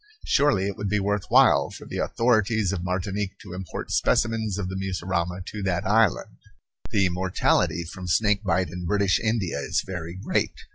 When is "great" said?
10.15-10.55